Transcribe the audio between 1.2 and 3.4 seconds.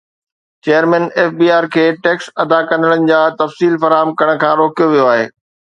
بي R کي tax ادا ڪندڙن جا